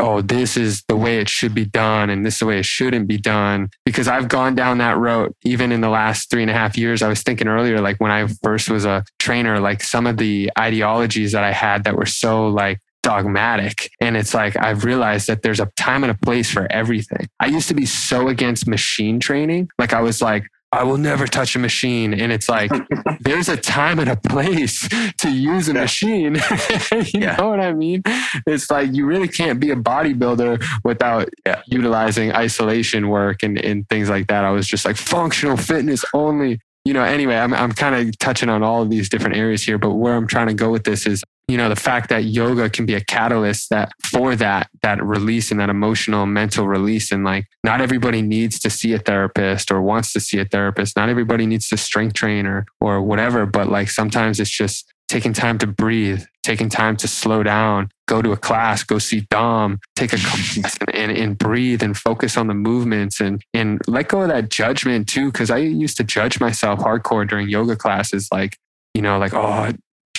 [0.00, 2.64] oh, this is the way it should be done and this is the way it
[2.64, 3.68] shouldn't be done.
[3.84, 7.02] Because I've gone down that road even in the last three and a half years.
[7.02, 10.50] I was thinking earlier, like when I first was a trainer, like some of the
[10.58, 13.90] ideologies that I had that were so like dogmatic.
[14.00, 17.26] And it's like I've realized that there's a time and a place for everything.
[17.40, 19.70] I used to be so against machine training.
[19.78, 22.12] Like I was like, I will never touch a machine.
[22.12, 22.70] And it's like,
[23.20, 24.86] there's a time and a place
[25.22, 25.80] to use a Yeah.
[25.80, 26.34] machine.
[26.92, 27.36] you Yeah.
[27.36, 28.02] know what I mean?
[28.46, 31.62] It's like you really can't be a bodybuilder without Yeah.
[31.66, 34.44] utilizing isolation work and, and things like that.
[34.44, 36.60] I was just like functional fitness only.
[36.84, 39.78] You know, anyway, I'm, I'm kind of touching on all of these different areas here,
[39.78, 42.68] but where I'm trying to go with this is, you know, the fact that yoga
[42.68, 47.10] can be a catalyst that for that, that release and that emotional mental release.
[47.10, 50.94] And like, not everybody needs to see a therapist or wants to see a therapist.
[50.94, 53.46] Not everybody needs to strength train or, or whatever.
[53.46, 58.20] But like, sometimes it's just taking time to breathe, taking time to slow down, go
[58.20, 62.36] to a class, go see Dom, take a class and, and, and breathe and focus
[62.36, 65.32] on the movements and, and let go of that judgment too.
[65.32, 68.28] Cause I used to judge myself hardcore during yoga classes.
[68.30, 68.58] Like,
[68.92, 69.72] you know, like, oh,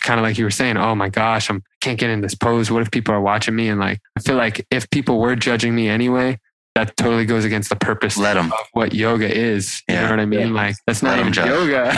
[0.09, 2.33] kind of like you were saying, oh my gosh, I'm, I can't get in this
[2.33, 2.71] pose.
[2.71, 3.69] What if people are watching me?
[3.69, 6.39] And like, I feel like if people were judging me anyway,
[6.73, 8.51] that totally goes against the purpose Let 'em.
[8.51, 9.83] of what yoga is.
[9.87, 10.01] You Yeah.
[10.05, 10.47] know what I mean?
[10.47, 10.53] Yeah.
[10.63, 11.47] Like, that's not not 'em even judge.
[11.47, 11.91] yoga.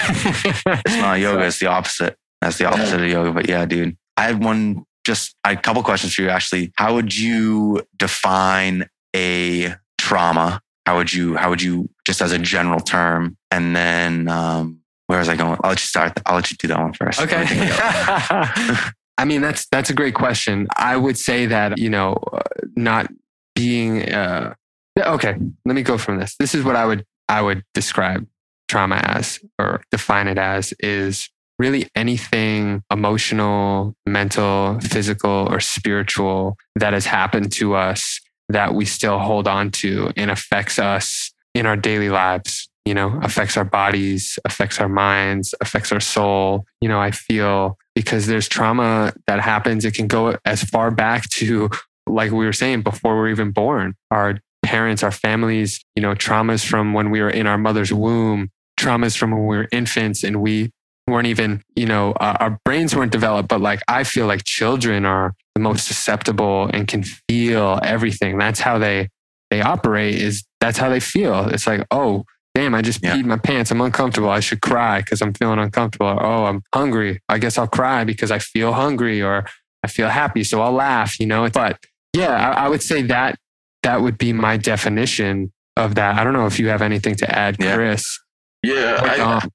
[0.86, 1.46] It's not yoga.
[1.46, 2.18] It's the opposite.
[2.42, 3.32] That's the opposite of yoga.
[3.32, 6.74] But yeah, dude, I had one, just a couple questions for you, actually.
[6.76, 10.60] How would you define a trauma?
[10.86, 13.38] How would you, how would you, just as a general term?
[13.52, 14.81] And then, um,
[15.12, 15.60] where was I going?
[15.62, 16.18] I'll let you start.
[16.26, 17.20] I'll let you do that one first.
[17.20, 17.36] Okay.
[17.36, 18.94] Let me think about it.
[19.18, 20.68] I mean, that's that's a great question.
[20.78, 22.40] I would say that you know, uh,
[22.78, 23.12] not
[23.54, 24.54] being uh,
[24.98, 25.36] okay.
[25.66, 26.38] Let me go from this.
[26.40, 28.26] This is what I would I would describe
[28.70, 36.94] trauma as, or define it as, is really anything emotional, mental, physical, or spiritual that
[36.94, 41.76] has happened to us that we still hold on to and affects us in our
[41.76, 47.00] daily lives you know affects our bodies affects our minds affects our soul you know
[47.00, 49.86] i feel because there's trauma that happens.
[49.86, 51.70] It can go as far back to,
[52.08, 53.96] like we were saying, before we're even born.
[54.10, 58.50] Our parents, our families, you know, traumas from when we were in our mother's womb,
[58.80, 60.72] traumas from when we were infants and we
[61.08, 65.06] weren't even, you know, uh, our brains weren't developed, but like I feel like children
[65.06, 68.38] are the most susceptible and can feel everything.
[68.38, 69.10] That's how they
[69.50, 71.50] they operate is that's how they feel.
[71.50, 73.16] It's like, oh, damn, I just yeah.
[73.16, 73.72] peed my pants.
[73.72, 74.30] I'm uncomfortable.
[74.30, 76.08] I should cry because I'm feeling uncomfortable.
[76.08, 77.22] Or, oh, I'm hungry.
[77.30, 79.46] I guess I'll cry because I feel hungry or
[79.84, 80.44] I feel happy.
[80.44, 81.50] So I'll laugh, you know?
[81.50, 81.80] But
[82.14, 83.38] yeah, I, I would say that
[83.84, 86.18] that would be my definition of that.
[86.20, 88.20] I don't know if you have anything to add, Chris.
[88.64, 89.00] Yeah.
[89.02, 89.48] I,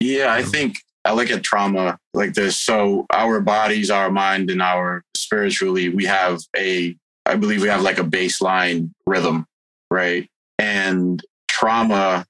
[0.00, 2.58] yeah, I think I look at trauma like this.
[2.58, 7.82] So our bodies, our mind, and our spiritually, we have a, I believe we have
[7.82, 9.46] like a baseline rhythm,
[9.90, 10.28] right?
[10.58, 11.22] And
[11.54, 12.26] trauma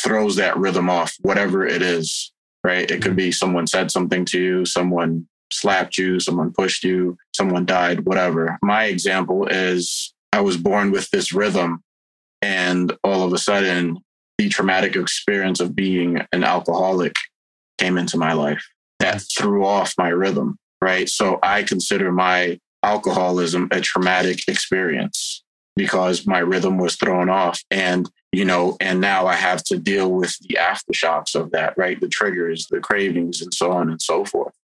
[0.00, 2.88] throws that rhythm off, whatever it is, right?
[2.88, 3.32] It could be mm-hmm.
[3.32, 8.58] someone said something to you, someone slapped you, someone pushed you, someone died, whatever.
[8.62, 11.82] My example is I was born with this rhythm,
[12.40, 13.98] and all of a sudden,
[14.38, 17.16] the traumatic experience of being an alcoholic
[17.78, 18.64] came into my life
[19.00, 19.42] that mm-hmm.
[19.42, 21.08] threw off my rhythm, right?
[21.08, 25.42] So I consider my alcoholism a traumatic experience
[25.74, 27.60] because my rhythm was thrown off.
[27.72, 32.00] And, you know, and now I have to deal with the aftershocks of that, right?
[32.00, 34.54] The triggers, the cravings, and so on and so forth.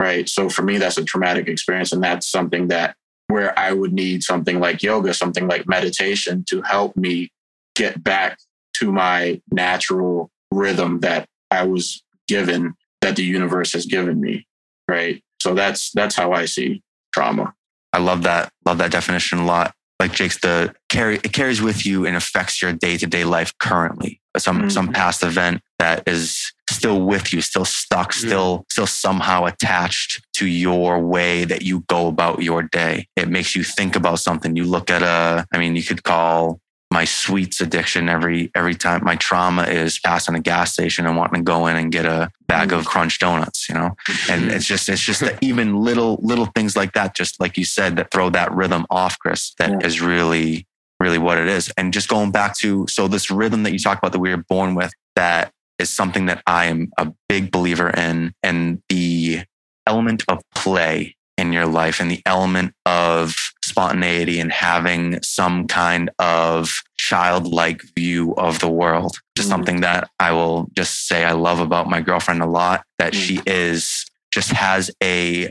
[0.00, 0.28] Right.
[0.28, 1.92] So for me, that's a traumatic experience.
[1.92, 2.96] And that's something that
[3.28, 7.30] where I would need something like yoga, something like meditation to help me
[7.74, 8.38] get back
[8.74, 14.46] to my natural rhythm that I was given, that the universe has given me.
[14.86, 15.22] Right.
[15.40, 16.82] So that's that's how I see
[17.14, 17.54] trauma.
[17.92, 18.52] I love that.
[18.66, 22.60] Love that definition a lot like Jake's the carry it carries with you and affects
[22.60, 24.20] your day to day life currently.
[24.36, 24.68] Some mm-hmm.
[24.68, 28.26] some past event that is still with you, still stuck, mm-hmm.
[28.26, 33.08] still still somehow attached to your way that you go about your day.
[33.16, 34.56] It makes you think about something.
[34.56, 39.02] You look at a, I mean, you could call my sweets addiction every every time
[39.04, 42.30] my trauma is passing a gas station and wanting to go in and get a
[42.46, 42.86] bag of mm.
[42.86, 43.96] crunch donuts you know
[44.30, 44.50] and mm-hmm.
[44.50, 47.96] it's just it's just that even little little things like that just like you said
[47.96, 49.86] that throw that rhythm off chris That yeah.
[49.86, 50.66] is really
[51.00, 53.98] really what it is and just going back to so this rhythm that you talk
[53.98, 57.90] about that we were born with that is something that i am a big believer
[57.90, 59.42] in and the
[59.86, 66.10] element of play in your life and the element of spontaneity and having some kind
[66.18, 69.18] of childlike view of the world.
[69.36, 69.52] Just mm.
[69.52, 73.16] something that I will just say I love about my girlfriend a lot that mm.
[73.16, 75.50] she is just has a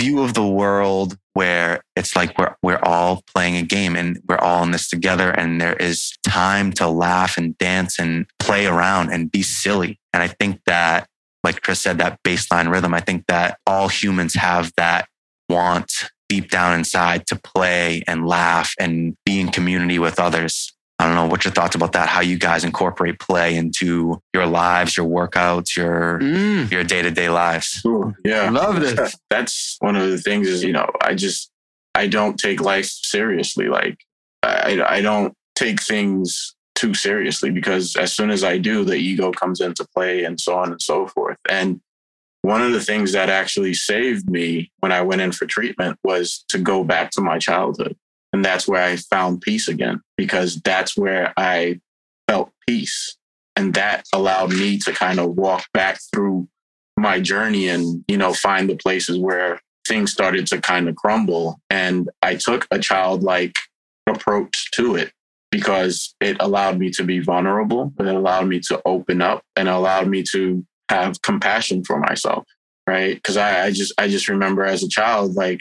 [0.00, 4.38] view of the world where it's like we're we're all playing a game and we're
[4.38, 9.12] all in this together and there is time to laugh and dance and play around
[9.12, 9.98] and be silly.
[10.12, 11.08] And I think that
[11.44, 15.06] like Chris said, that baseline rhythm, I think that all humans have that
[15.48, 15.92] want
[16.28, 20.72] deep down inside to play and laugh and be in community with others.
[20.98, 22.08] I don't know what your thoughts about that.
[22.08, 26.70] How you guys incorporate play into your lives, your workouts, your mm.
[26.70, 27.82] your day to day lives.
[27.84, 29.16] Ooh, yeah, I love this.
[29.30, 30.48] That's one of the things.
[30.48, 31.50] Is you know, I just
[31.94, 33.66] I don't take life seriously.
[33.68, 33.98] Like
[34.42, 39.32] I I don't take things too seriously because as soon as I do, the ego
[39.32, 41.38] comes into play and so on and so forth.
[41.48, 41.80] And
[42.44, 46.44] one of the things that actually saved me when I went in for treatment was
[46.50, 47.96] to go back to my childhood.
[48.34, 51.80] And that's where I found peace again, because that's where I
[52.28, 53.16] felt peace.
[53.56, 56.46] And that allowed me to kind of walk back through
[56.98, 61.58] my journey and, you know, find the places where things started to kind of crumble.
[61.70, 63.56] And I took a childlike
[64.06, 65.12] approach to it
[65.50, 67.94] because it allowed me to be vulnerable.
[67.98, 72.44] It allowed me to open up and allowed me to have compassion for myself,
[72.86, 73.14] right?
[73.14, 75.60] Because I, I just I just remember as a child, like,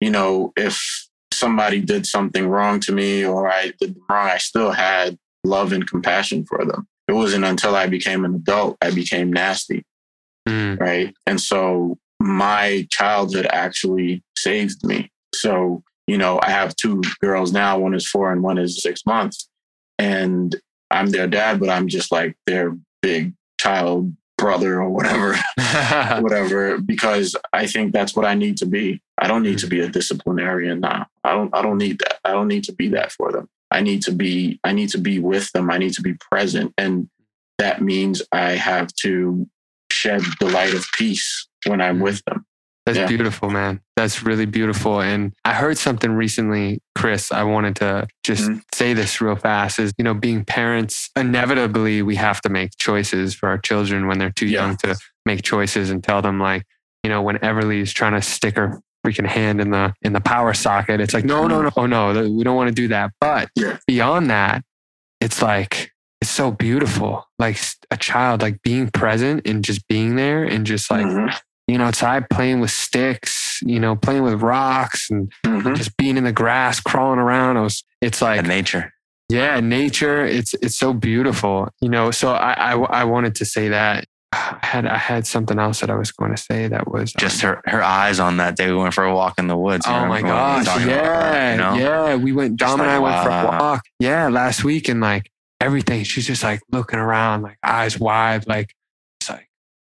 [0.00, 4.72] you know, if somebody did something wrong to me or I did wrong, I still
[4.72, 6.86] had love and compassion for them.
[7.06, 9.84] It wasn't until I became an adult I became nasty.
[10.48, 10.80] Mm.
[10.80, 11.14] Right.
[11.26, 15.10] And so my childhood actually saved me.
[15.34, 17.78] So, you know, I have two girls now.
[17.78, 19.48] One is four and one is six months.
[19.98, 20.56] And
[20.90, 25.36] I'm their dad, but I'm just like their big child brother or whatever,
[26.22, 29.02] whatever, because I think that's what I need to be.
[29.18, 31.08] I don't need to be a disciplinarian now.
[31.24, 32.20] I don't, I don't need that.
[32.24, 33.48] I don't need to be that for them.
[33.70, 35.70] I need to be, I need to be with them.
[35.70, 36.72] I need to be present.
[36.78, 37.10] And
[37.58, 39.46] that means I have to
[39.90, 42.04] shed the light of peace when I'm mm-hmm.
[42.04, 42.46] with them.
[42.88, 43.06] That's yeah.
[43.06, 43.82] beautiful, man.
[43.96, 45.02] That's really beautiful.
[45.02, 47.30] And I heard something recently, Chris.
[47.30, 48.60] I wanted to just mm-hmm.
[48.74, 53.34] say this real fast is, you know, being parents, inevitably we have to make choices
[53.34, 54.64] for our children when they're too yeah.
[54.64, 56.64] young to make choices and tell them, like,
[57.04, 60.54] you know, when Everly's trying to stick her freaking hand in the in the power
[60.54, 63.10] socket, it's like, no, no, no, oh no, we don't want to do that.
[63.20, 63.76] But Yeah.
[63.86, 64.64] beyond that,
[65.20, 67.26] it's like it's so beautiful.
[67.38, 67.60] Like
[67.90, 71.06] a child, like being present and just being there and just like
[71.68, 71.72] Mhm.
[71.76, 75.76] being outside playing with sticks, you know, playing with rocks and Mhm.
[75.76, 77.56] just being in the grass, crawling around.
[77.56, 78.92] I was, it's like, And nature.
[79.28, 80.24] yeah, nature.
[80.24, 82.10] It's it's so beautiful, you know.
[82.10, 84.04] So I I, I wanted to say that.
[84.32, 87.18] I had I had something else that I was going to say that was um,
[87.18, 89.86] Just her her eyes on that day we went for a walk in the woods.
[89.88, 90.66] Oh my gosh!
[90.66, 91.74] talking about her, Yeah, you know?
[91.76, 92.14] yeah.
[92.16, 92.56] We went.
[92.58, 93.84] Dom and I went for a walk.
[93.98, 95.30] Yeah, last week, and like
[95.62, 98.74] everything, she's just like looking around, like eyes wide, like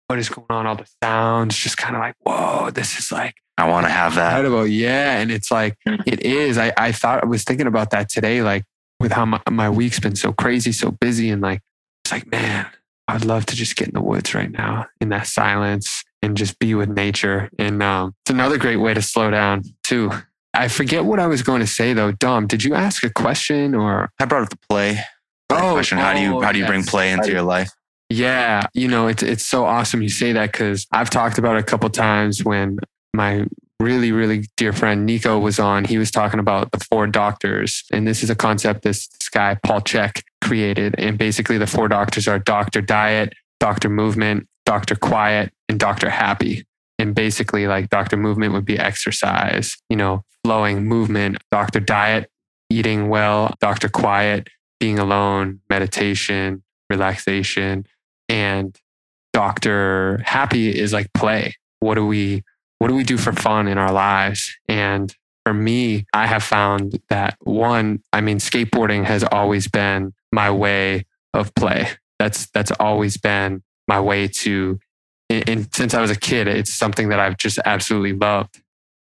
[0.09, 0.67] what is going on?
[0.67, 4.15] All the sounds, just kind of like whoa, this is like I want to have
[4.17, 4.33] that.
[4.33, 4.67] incredible.
[4.67, 6.59] Yeah, and it's like it is.
[6.59, 8.65] I I thought I was thinking about that today, like
[9.01, 11.61] with how my, my week's been so crazy, so busy, and like
[12.05, 12.67] it's like man,
[13.07, 16.59] I'd love to just get in the woods right now in that silence and just
[16.59, 17.51] be with nature.
[17.59, 20.11] And um, it's another great way to slow down too.
[20.55, 22.13] I forget what I was going to say though.
[22.13, 24.11] Dom, did you ask a question or?
[24.19, 25.01] I brought up the play.
[25.51, 25.99] Oh, question.
[25.99, 27.71] How do you oh, how do you bring play into your life?
[28.11, 31.61] Yeah, you know, it's it's so awesome you say that because I've talked about it
[31.61, 32.79] a couple times when
[33.13, 33.45] my
[33.81, 35.85] really really dear friend Nico was on.
[35.85, 39.59] He was talking about the four doctors, and this is a concept this, this guy
[39.63, 40.95] Paul Chek created.
[40.97, 46.65] And basically, the four doctors are Doctor Diet, Doctor Movement, Doctor Quiet, and Doctor Happy.
[46.99, 51.37] And basically, like Doctor Movement would be exercise, you know, flowing movement.
[51.53, 52.31] Doctor Diet,
[52.71, 53.55] eating well.
[53.61, 54.49] Doctor Quiet,
[54.81, 57.85] being alone, meditation, relaxation
[58.29, 58.77] and
[59.33, 60.21] Dr.
[60.25, 61.55] Happy is like play.
[61.81, 62.43] What do we
[62.79, 64.57] what do we do for fun in our lives?
[64.69, 65.15] And
[65.45, 71.07] for me, I have found that one, I mean, skateboarding has always been my way
[71.35, 71.89] of play.
[72.19, 74.79] That's that's always been my way to
[75.31, 78.63] and, since I was a kid, it's something that I've just absolutely loved.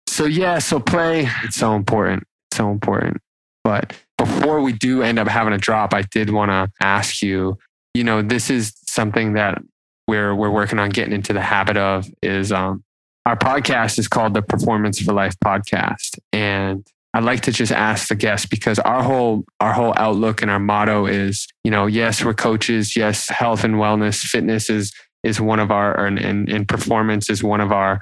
[0.07, 2.23] So yeah, so play, it's so important.
[2.53, 3.17] So important.
[3.63, 7.57] But before we do end up having a drop, I did want to ask you,
[7.93, 9.61] you know, this is something that
[10.07, 12.83] we're we're working on getting into the habit of is um
[13.27, 16.17] our podcast is called the Performance for Life podcast.
[16.31, 20.49] And I'd like to just ask the guests because our whole our whole outlook and
[20.49, 24.93] our motto is, you know, yes, we're coaches, yes, health and wellness, fitness is
[25.23, 28.01] is one of our and and, and performance is one of our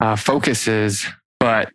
[0.00, 1.06] uh, focuses,
[1.40, 1.72] but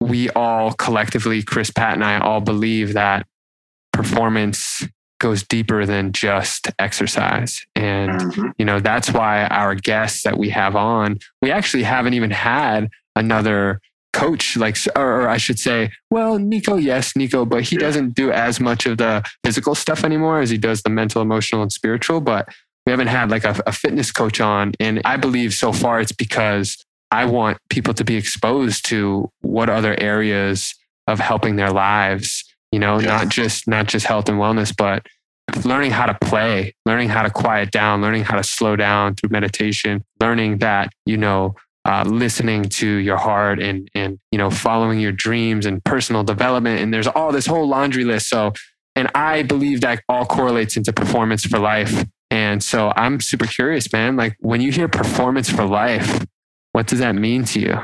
[0.00, 3.26] we all collectively, Chris, Pat, and I all believe that
[3.92, 4.86] performance
[5.18, 7.64] goes deeper than just exercise.
[7.74, 8.52] And, Mhm.
[8.58, 12.90] you know, that's why our guests that we have on, we actually haven't even had
[13.14, 13.80] another
[14.12, 17.80] coach, like, or, or I should say, well, Nico, yes, Nico, but he Yeah.
[17.80, 21.62] doesn't do as much of the physical stuff anymore as he does the mental, emotional,
[21.62, 22.20] and spiritual.
[22.20, 22.48] But
[22.86, 24.72] we haven't had like a, a fitness coach on.
[24.80, 26.76] And I believe so far it's because
[27.10, 30.74] I want people to be exposed to what other areas
[31.06, 32.44] of helping their lives,
[32.76, 33.06] you know, Yeah.
[33.16, 35.06] not just not just health and wellness, but
[35.64, 39.30] learning how to play, learning how to quiet down, learning how to slow down through
[39.30, 41.54] meditation, learning that, you know,
[41.88, 46.80] uh, listening to your heart and and you know following your dreams and personal development.
[46.82, 48.28] And there's all this whole laundry list.
[48.28, 48.52] So
[48.96, 52.04] and i believe that all correlates into performance for life.
[52.30, 56.08] And so i'm super curious man like when you hear performance for life
[56.72, 57.76] what does that mean to you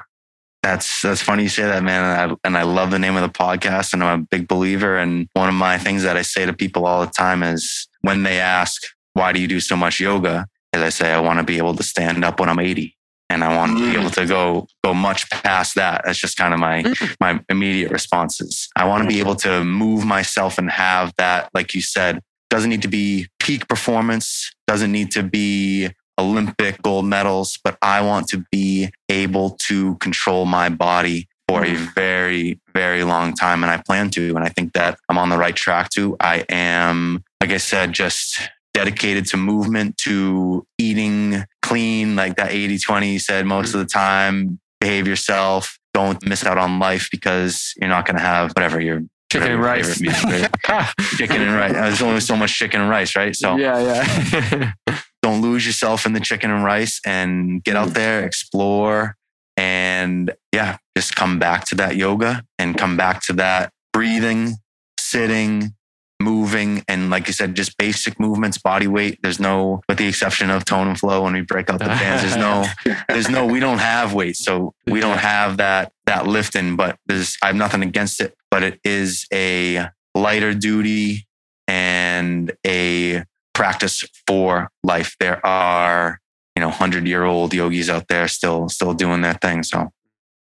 [0.63, 2.05] That's that's funny you say that, man.
[2.05, 4.97] And I, and I love the name of the podcast, and I'm a big believer.
[4.97, 8.23] And one of my things that I say to people all the time is when
[8.23, 8.81] they ask,
[9.15, 11.75] "Why do you do so much yoga?" is I say, "I want to be able
[11.75, 12.97] to stand up when I'm 80,
[13.29, 14.01] and I want to be Mm.
[14.01, 16.85] able to go go much past that." That's just kind of my
[17.21, 18.69] my immediate responses.
[18.77, 22.71] I want to be able to move myself and have that, like you said, doesn't
[22.71, 28.29] need to be peak performance, doesn't need to be Olympic gold medals, but I want
[28.29, 31.95] to be able to control my body for a mm.
[31.95, 33.63] very, very long time.
[33.63, 34.37] And I plan to.
[34.37, 36.17] And I think that I'm on the right track to.
[36.21, 38.41] I am, like I said, just
[38.75, 44.59] dedicated to movement, to eating clean, like that 80 20 said most of the time.
[44.81, 45.79] Behave yourself.
[45.95, 49.63] Don't miss out on life because you're not going to have whatever your chicken and
[49.63, 50.01] rice
[51.17, 51.73] chicken and rice.
[51.73, 53.35] There's only so much chicken and rice, right?
[53.35, 54.99] So yeah yeah
[55.33, 57.95] don't lose yourself in the chicken and rice and get out mm.
[57.95, 59.17] there, explore,
[59.57, 64.55] and yeah, just come back to that yoga and come back to that breathing,
[64.99, 65.75] sitting,
[66.21, 69.19] moving, and like you said, just basic movements, body weight.
[69.23, 72.23] There's no, with the exception of tone and flow when we break out the bands,
[72.23, 72.67] there's no,
[73.09, 74.37] there's no, we don't have weight.
[74.37, 78.63] So we don't have that, that lifting, but there's, I have nothing against it, but
[78.63, 81.27] it is a lighter duty
[81.69, 83.25] and a
[83.55, 85.15] practice for life.
[85.21, 86.19] There are
[86.57, 89.63] you know, hundred year old yogis out there still still doing their thing.
[89.63, 89.91] So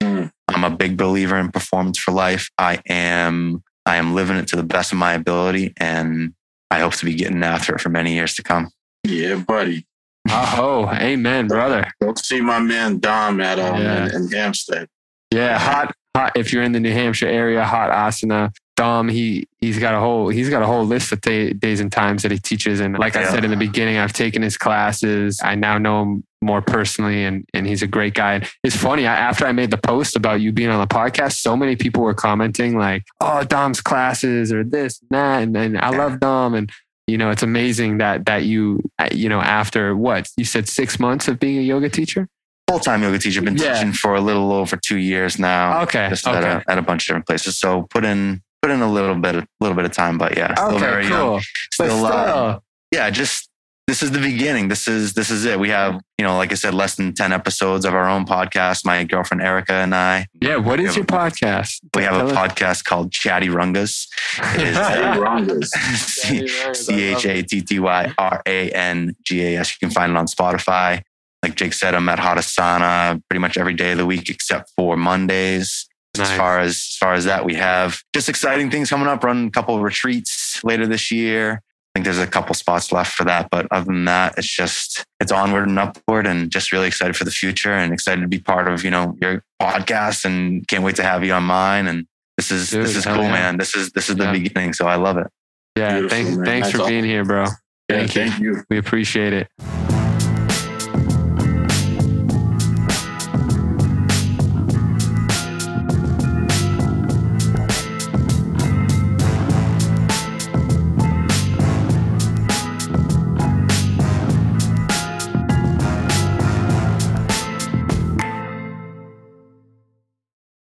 [0.02, 0.32] Mm.
[0.48, 2.50] I'm a big believer in performance for life.
[2.58, 6.34] I am I am living it to the best of my ability, and
[6.72, 8.70] I hope to be getting after it for many years to come.
[9.04, 9.86] Yeah, buddy.
[10.28, 11.84] Oh, amen, brother.
[12.00, 14.06] Go see my man Dom at um Yeah.
[14.06, 14.88] in, in Hampstead.
[15.30, 16.32] Yeah, hot, hot.
[16.36, 18.50] If you're in the New Hampshire area, hot asana.
[18.76, 22.22] Dom, he he's got a whole he's got a whole list of days and times
[22.22, 25.40] that he teaches, and like I said in the beginning, I've taken his classes.
[25.44, 28.34] I now know him more personally, and and he's a great guy.
[28.34, 29.06] And it's funny.
[29.06, 32.02] I, after I made the post about you being on the podcast, so many people
[32.02, 35.98] were commenting like, "Oh, Dom's classes or this and that," and, and I Yeah.
[35.98, 36.70] love Dom, and
[37.06, 38.80] you know, it's amazing that that you
[39.12, 42.26] you know after what you said six months of being a yoga teacher.
[42.70, 43.74] Full time yoga teacher, been Yeah.
[43.74, 45.82] teaching for a little over two years now.
[45.82, 47.58] Okay, just at, a, at a bunch of different places.
[47.58, 50.54] So put in put in a little bit a little bit of time, but yeah,
[50.54, 51.20] still okay, very young.
[51.20, 51.40] cool.
[51.78, 52.58] But Still, uh,
[52.92, 53.48] yeah, just
[53.88, 54.68] this is the beginning.
[54.68, 55.58] This is this is it.
[55.58, 58.86] We have you know, like I said, less than ten episodes of our own podcast.
[58.86, 60.26] My girlfriend Erica and I.
[60.40, 61.80] Yeah, what is we is have- your podcast?
[61.94, 62.32] We have a us.
[62.32, 64.06] podcast called Chatty Rangas.
[64.54, 65.66] It is, Hey, uh, Rondas.
[66.76, 69.72] C H A T T Y R A N G A S.
[69.80, 71.02] You can find it on Spotify.
[71.42, 74.96] Like Jake said, I'm at Hadasana pretty much every day of the week except for
[74.96, 75.88] Mondays.
[76.16, 76.30] Nice.
[76.30, 79.24] As far as as far as that, we have just exciting things coming up.
[79.24, 81.62] Run a couple of retreats later this year.
[81.94, 85.04] I think there's a couple spots left for that, but other than that, it's just
[85.20, 88.38] it's onward and upward, and just really excited for the future and excited to be
[88.38, 91.86] part of you know your podcast, and can't wait to have you on mine.
[91.86, 92.06] And
[92.36, 93.32] this is Dude, this is cool, yeah.
[93.32, 93.56] man.
[93.56, 94.32] This is this is the Yeah.
[94.32, 95.28] beginning, so I love it.
[95.76, 96.44] Yeah, Beautiful, thanks, man.
[96.44, 96.92] thanks That's for awesome.
[96.92, 97.44] being here, bro.
[97.44, 97.48] Yeah,
[97.88, 98.22] Thank you.
[98.28, 98.64] thank you.
[98.68, 99.91] We appreciate it.